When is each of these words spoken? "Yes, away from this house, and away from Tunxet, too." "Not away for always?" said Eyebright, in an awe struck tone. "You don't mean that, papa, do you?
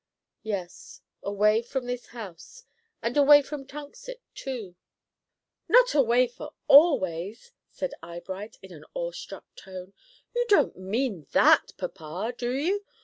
"Yes, 0.41 1.01
away 1.21 1.61
from 1.61 1.85
this 1.85 2.07
house, 2.07 2.63
and 3.03 3.15
away 3.15 3.43
from 3.43 3.67
Tunxet, 3.67 4.19
too." 4.33 4.75
"Not 5.69 5.93
away 5.93 6.25
for 6.27 6.55
always?" 6.67 7.51
said 7.69 7.93
Eyebright, 8.01 8.57
in 8.63 8.73
an 8.73 8.83
awe 8.95 9.11
struck 9.11 9.45
tone. 9.55 9.93
"You 10.33 10.47
don't 10.49 10.75
mean 10.75 11.27
that, 11.33 11.73
papa, 11.77 12.33
do 12.35 12.49
you? 12.51 12.83